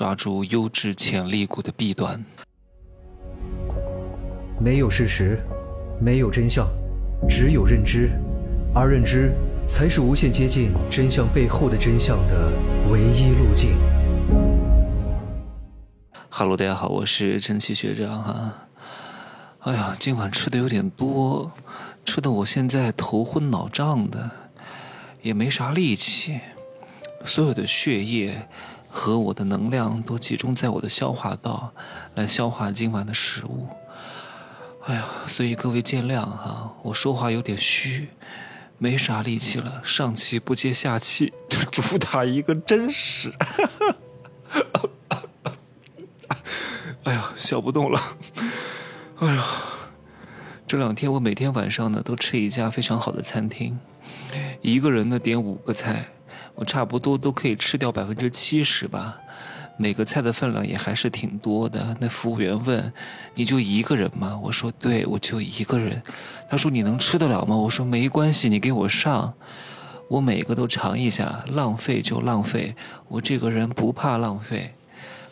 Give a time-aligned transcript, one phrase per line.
[0.00, 2.24] 抓住优质潜力股的弊端。
[4.58, 5.38] 没有事实，
[6.00, 6.66] 没有真相，
[7.28, 8.08] 只有认知，
[8.74, 9.30] 而认知
[9.68, 12.50] 才是无限接近真相背后的真相的
[12.90, 13.76] 唯一路径。
[16.30, 18.68] Hello，大家好，我是蒸汽学长哈。
[19.64, 21.52] 哎呀，今晚吃的有点多，
[22.06, 24.30] 吃的我现在头昏脑胀的，
[25.20, 26.40] 也没啥力气，
[27.26, 28.48] 所有的血液。
[28.90, 31.72] 和我的能量都集中在我的消化道，
[32.14, 33.68] 来消化今晚的食物。
[34.82, 38.08] 哎呀，所以各位见谅哈，我说话有点虚，
[38.78, 39.80] 没啥力气了。
[39.84, 41.32] 上气不接下气，
[41.70, 43.32] 主打一个真实。
[47.04, 48.00] 哎呀，笑不动了。
[49.18, 49.44] 哎呀，
[50.66, 53.78] 这两天我每天晚上呢都吃一家非常好的餐厅，
[54.62, 56.08] 一个人呢点五个菜。
[56.54, 59.18] 我差不多都可以吃掉百分之七十吧，
[59.76, 61.96] 每个菜的分量也还是挺多的。
[62.00, 62.92] 那服务员问
[63.34, 66.02] ：“你就一个人吗？”我说：“对，我就一个人。”
[66.50, 69.32] 他说：“你能吃得了吗？”我说：“没关系，你给我上，
[70.08, 72.74] 我每个都尝一下，浪费就浪费。
[73.08, 74.74] 我这个人不怕浪费，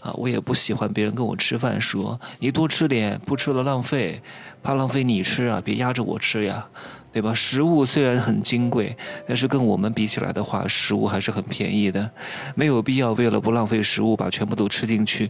[0.00, 4.20] 啊，我也不喜欢别人跟我吃饭说你多吃点，不吃了浪费，
[4.62, 6.66] 怕浪费你吃啊，别压着我吃呀。”
[7.10, 7.32] 对吧？
[7.34, 8.94] 食物虽然很金贵，
[9.26, 12.08] 但是跟我们比起来的话，食物还是很便宜的，
[12.54, 15.28] 没有必要为了不浪费食物把全部都吃进去。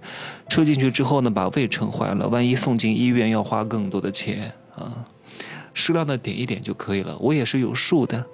[0.49, 5.07] 吃进去之后呢，把胃撑坏了，万一送进医院要花更多的钱啊。
[5.79, 8.27] 适量的点一点就可以了，我也是有数的。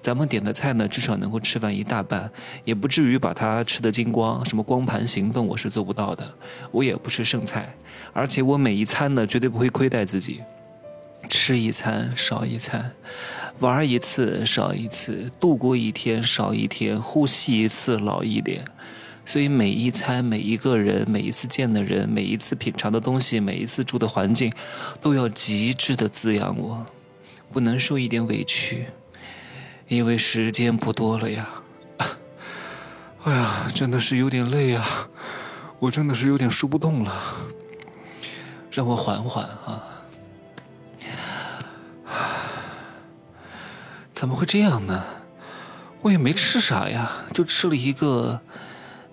[0.00, 2.28] 咱们点的菜呢，至少能够吃完一大半，
[2.64, 4.44] 也不至于把它吃得精光。
[4.44, 6.28] 什么光盘行动我是做不到的，
[6.72, 7.72] 我也不吃剩菜，
[8.12, 10.40] 而且我每一餐呢，绝对不会亏待自己。
[11.28, 12.92] 吃一餐少一餐，
[13.60, 18.64] 玩一次少一次，度过一天少一天，呼吸一次老一点。
[19.28, 24.50] 所以每一餐、每一个人、每一次见的人、每一次品尝的东西、每一次住的环境，
[25.02, 26.86] 都要极致的滋养我，
[27.52, 28.86] 不能受一点委屈，
[29.86, 31.46] 因为时间不多了呀。
[33.24, 35.10] 哎呀，真的是有点累啊，
[35.78, 37.36] 我真的是有点说不动了，
[38.70, 39.84] 让我缓缓啊。
[44.14, 45.04] 怎么会这样呢？
[46.00, 48.40] 我也没吃啥呀，就吃了一个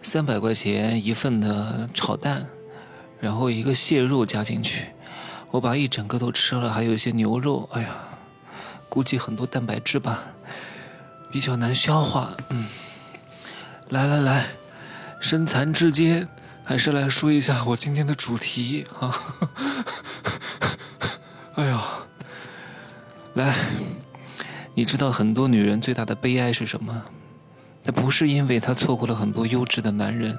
[0.05, 2.45] 三百块钱一份的炒蛋，
[3.19, 4.89] 然后一个蟹肉加进去，
[5.49, 7.67] 我把一整个都吃了，还有一些牛肉。
[7.73, 7.89] 哎呀，
[8.87, 10.25] 估计很多蛋白质吧，
[11.31, 12.37] 比较难消化。
[12.49, 12.67] 嗯，
[13.89, 14.49] 来来来，
[15.19, 16.29] 身残志坚，
[16.63, 19.11] 还是来说一下我今天的主题啊。
[21.55, 21.83] 哎呀，
[23.33, 23.55] 来。
[24.75, 27.01] 你知道很多女人最大的悲哀是什么？
[27.85, 30.37] 那不是因为她错过了很多优质的男人，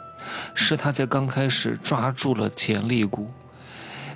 [0.54, 3.30] 是她在刚开始抓住了潜力股，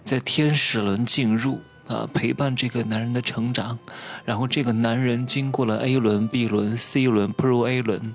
[0.03, 3.79] 在天使轮进入啊，陪伴这个男人的成长，
[4.25, 8.15] 然后这个男人经过了 A 轮、B 轮、C 轮、Pro A 轮，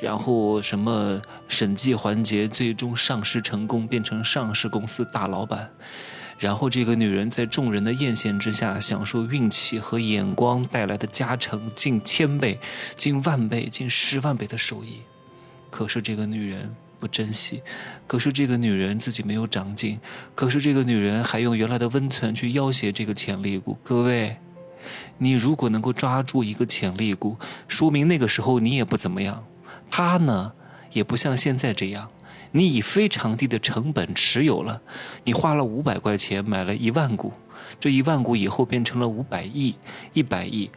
[0.00, 5.70] 然后什么审计环节，最终上市成功，变成上市公司大老板。
[6.40, 12.58] 然后这个女人在众人的艳羡之下，享受运气和眼光带来的加成，近千倍、
[12.96, 15.02] 近万倍、近十万倍的收益。
[15.68, 17.62] 可是这个女人不珍惜，
[18.06, 20.00] 可是这个女人自己没有长进，
[20.34, 23.76] 可是这个女人还用原来的温存去要挟这个潜力股。
[23.84, 24.38] 各位，
[25.18, 27.36] 你如果能够抓住一个潜力股，
[27.68, 29.44] 说明那个时候你也不怎么样，
[29.90, 30.54] 她呢
[30.92, 32.08] 也不像现在这样。
[32.52, 34.82] 你以非常低的成本持有了，
[35.24, 37.32] 你花了五百块钱买了一万股，
[37.78, 39.76] 这一万股以后变成了五百亿、
[40.12, 40.68] 一百亿，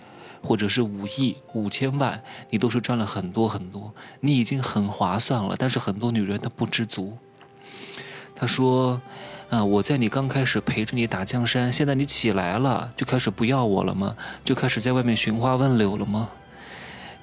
[0.44, 2.22] 或者是五亿、五千万，
[2.52, 5.56] 你都是赚了很多很多，你已经很划算了。
[5.58, 7.18] 但是很多女人她不知足，
[8.36, 9.02] 她说
[9.50, 14.16] ：“啊，我在你刚开始陪着你打江山，现在你起来了，就开始不要我了吗？
[14.46, 16.30] 就开始在外面寻花问柳了吗？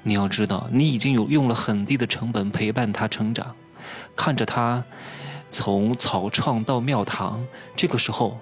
[0.02, 3.54] 你要知道，你已经有用了很低的成本陪伴他成长。”
[4.16, 4.84] 看着他
[5.50, 8.38] 从草创到庙堂，这个时候，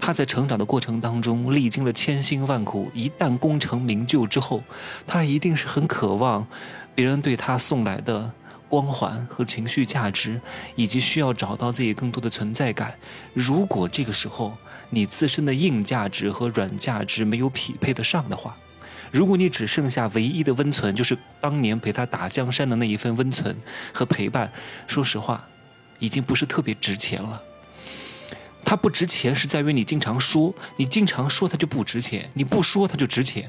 [0.00, 2.90] 他在成长的过程当中历经了千辛万苦。
[2.94, 4.62] 一旦功成名就之后，
[5.06, 6.46] 他一定是很渴望
[6.94, 8.30] 别人对他送来的
[8.68, 10.40] 光环和情绪价值，
[10.74, 12.98] 以及需要找到自己更多的存在感。
[13.32, 14.52] 如果这个时候
[14.90, 18.56] 你自身的硬价值和软价值没有匹配得上的话，
[19.14, 23.56] 如果你只剩下唯一的温存，就是当年陪他打江山的那一份温存
[23.92, 24.50] 和陪伴，
[24.88, 25.46] 说实话，
[26.00, 27.40] 已经不是特别值钱了。
[28.64, 33.48] 它不值钱是在于你经常说，你经常说它就不值钱，你不说它就值钱。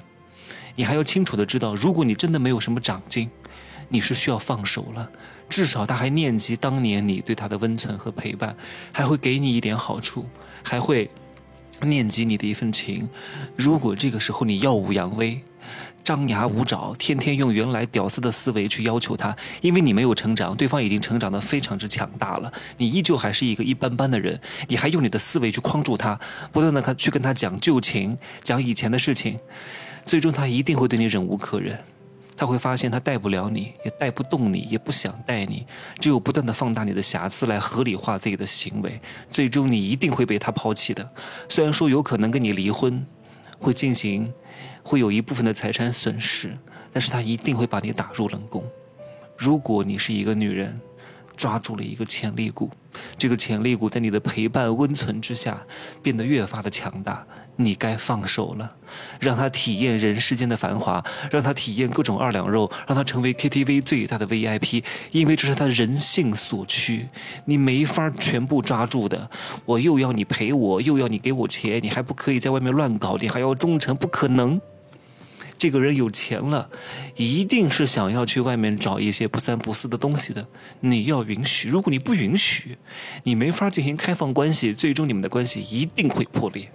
[0.75, 3.27] 你还要清楚的知道，如果你真的没有什么长进，
[3.89, 5.09] 你是需要放手了。
[5.49, 8.55] 至少他还念及当年你对他的温存和陪伴，
[8.91, 10.27] 还会给你一点好处，
[10.61, 11.09] 还会
[11.81, 13.09] 念及你的一份情。
[13.55, 15.41] 如果这个时候你耀武扬威，
[16.05, 26.17] 张牙舞爪，天天用原来屌丝的思维去要求他，因为你没有成长，对方已经成长得非常之强大了，你依旧还是一个一般般的人，你还用你的思维去框住他，
[26.51, 29.39] 不断的他去跟他讲旧情，讲以前的事情，
[30.05, 31.83] 最终他一定会对你忍无可忍，
[32.37, 35.65] 他会发现他带不了你，也带不动你，也不想带你，
[35.99, 38.99] 只有不断的放大你的瑕疵来合理化自己的行为，
[39.31, 41.09] 最终你一定会被他抛弃的，
[41.49, 43.03] 虽然说有可能跟你离婚，
[43.65, 44.31] 会进行。
[44.83, 46.55] 会有一部分的财产损失，
[46.93, 48.63] 但是他一定会把你打入冷宫。
[49.35, 50.79] 如果你是一个女人，
[51.35, 52.69] 抓住了一个潜力股，
[53.17, 55.59] 这个潜力股在你的陪伴温存之下
[56.03, 57.25] 变得越发的强大，
[57.57, 58.75] 你该放手了，
[59.19, 67.07] 让他体验人世间的繁华，让他体验各种二两肉，让他成为 KTV 最大的 VIP，因为这是他人性所趋，
[67.45, 69.29] 你没法全部抓住的。
[69.65, 74.59] 我又要你陪我，又要你给我钱，你还不可以在外面乱搞，你还要忠诚，不可能。
[75.57, 76.69] 这个人有钱了，
[77.15, 80.45] 一定是想要去外面找一些不三不四的东西的。
[80.81, 82.77] 你要允许，如果你不允许，
[83.23, 86.69] 你没法进行开放关系，最终你们的关系一定会破裂。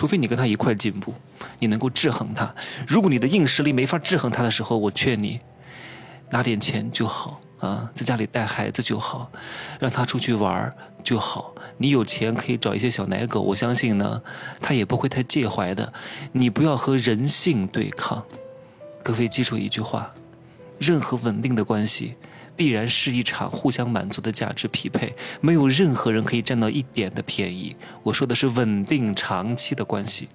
[0.00, 1.12] 除非你跟他一块进步，
[1.58, 2.54] 你能够制衡他。
[2.88, 5.38] 如果你的硬实力没法制衡他的时候，我劝你
[6.30, 7.38] 拿点钱就好。
[7.58, 9.30] 啊，在家里带孩子就好，
[9.78, 10.74] 让他出去玩
[11.04, 11.54] 就好。
[11.76, 14.22] 你有钱可以找一些小奶狗，我相信呢，
[14.58, 15.92] 他也不会太介怀的。
[16.32, 18.24] 你不要和人性对抗。
[19.02, 20.14] 各位记住一句话：
[20.78, 22.14] 任何稳定的关系，
[22.60, 25.10] 必然是一场互相满足的价值匹配，
[25.40, 27.74] 没有任何人可以占到一点的便宜。
[28.02, 30.28] 我说的是稳定长期的关系。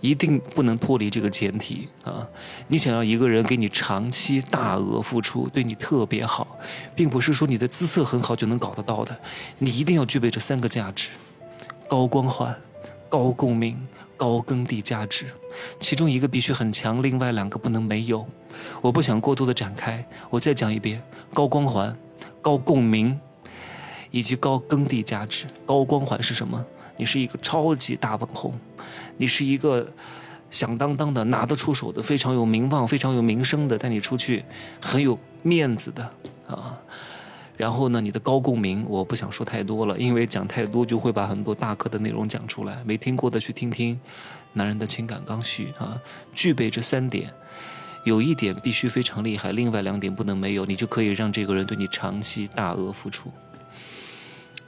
[0.00, 2.26] 一定不能脱离这个前提啊！
[2.68, 6.56] 你想要一个人给你长期大额付出，对你特别好，
[6.96, 9.14] 并不是说你的姿色很好就能搞得到的。
[9.58, 11.10] 你一定要具备这三个价值：
[11.86, 12.58] 高光环、
[13.10, 13.78] 高共鸣、
[14.16, 15.26] 高耕地价值。
[15.78, 18.26] 其中一个必须很强，另外两个不能没有。
[18.80, 21.02] 我不想过多的展开，我再讲一遍：
[21.34, 21.96] 高光环、
[22.40, 23.18] 高共鸣
[24.10, 25.46] 以及高耕地价值。
[25.66, 26.64] 高光环是什么？
[26.96, 28.58] 你是一个超级大网红。
[29.16, 29.86] 你是一个
[30.48, 34.44] 响当当的、拿得出手的、非常有名望、非常有名声的，带你出去
[34.80, 36.02] 很有面子的
[36.46, 36.78] 啊。
[37.56, 42.82] 然后呢，你的高共鸣，我不想说太多了，因为讲太多就会把很多大课的内容讲出来。
[42.86, 44.00] 没听过的去听听，
[44.54, 46.00] 男人的情感刚需啊，
[46.34, 47.30] 具备这三点，
[48.04, 53.30] 有一点必须非常厉害，另外两点不能没有，你就可以让这个人对你长期大额付出。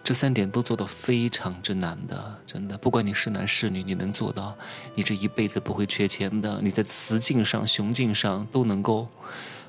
[0.04, 4.52] 这三点都做到非常之难的，真的，不管你是男是女，你能做到，
[4.96, 6.60] 你这一辈子不会缺钱的。
[6.60, 9.08] 你在雌竞上、雄竞上都能够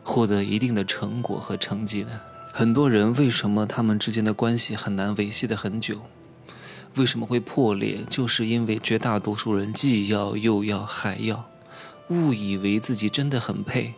[0.02, 2.10] 获得一定的成果和成绩的。
[2.52, 6.02] 很多人为什么他们之间的关系很难维系的很久？
[6.96, 8.00] 为什么会破裂？
[8.10, 11.46] 就是因为绝大多数人既要又要还要，
[12.10, 13.94] 误以为自己真的很配。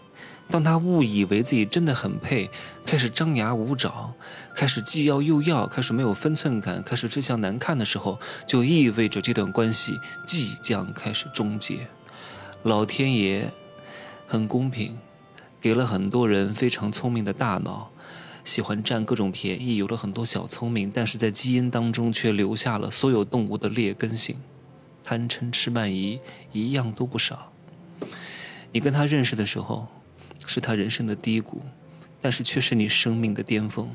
[0.47, 2.51] 当他误以为自己真的很配，
[2.85, 4.13] 开始张牙舞爪，
[4.55, 11.87] 开始既要又要，开始没有分寸感，开始吃相难看的时候，就意味着这段关系即将开始终结。
[12.61, 13.51] 老天爷
[14.27, 14.99] 很公平，
[15.59, 17.89] 给了很多人非常聪明的大脑，
[18.43, 24.37] 喜欢占各种便宜，有了很多小聪明，但是在基因当中却留下了所有动物的劣根性，
[25.03, 26.19] 贪嗔痴慢疑
[26.51, 27.51] 一样都不少。
[28.75, 29.87] 你跟他认识的时候。
[30.47, 31.59] 是他人生的低谷，
[32.21, 33.89] 但是却是你生命的巅峰。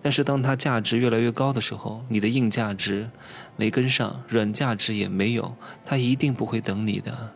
[0.00, 3.10] 但是当他价值越来越高的时候，你的硬价值
[3.56, 7.32] 没跟上，软价值也没有，他一定不会等你的。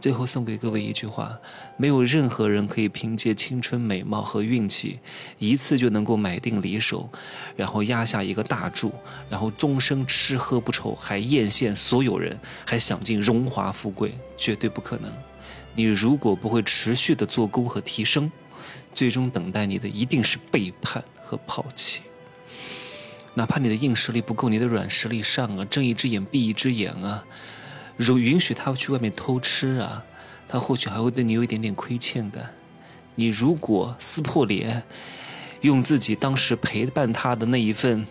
[0.00, 1.36] 最后送给各位一句话：
[1.76, 5.00] 没有任何人可以凭借青春、美貌和运气，
[5.38, 7.10] 一次就能够买定离手，
[7.54, 8.90] 然后压下一个大注，
[9.28, 15.12] 然后终生吃喝不愁，还艳羡所有人，还享尽荣华富贵，绝对不可能。
[15.74, 18.30] 你如果不会持续的做工和提升，
[18.94, 22.02] 最终等待你的一定是背叛和抛弃。
[23.34, 27.24] 哪怕你的硬实力不够，你的软实力上啊，睁一只眼闭一只眼啊，
[27.96, 30.04] 如允许他去外面偷吃啊，
[30.46, 32.52] 他或许还会对你有一点点亏欠感。
[33.16, 34.84] 你如果撕破脸，
[35.62, 38.06] 用自己当时陪伴他的那一份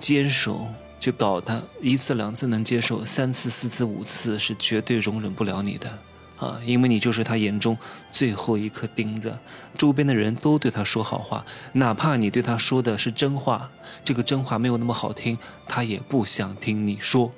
[0.00, 0.66] 坚守
[0.98, 5.98] 去搞他，一次两次能接受，三次四次五次是绝对容忍不了你的。
[6.38, 7.76] 啊，因为你就是他眼中
[8.10, 9.38] 最后一颗钉子，
[9.78, 13.70] 周边的人都对他说好话，哪怕你对他说的是真话，
[14.04, 17.32] 这个真话没有那么好听，他也不想听你说。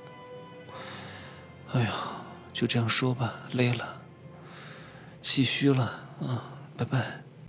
[1.72, 1.92] 哎呀，
[2.52, 4.00] 就这样说吧，累了，
[5.20, 5.84] 气虚了，
[6.20, 6.42] 啊，
[6.76, 7.27] 拜拜。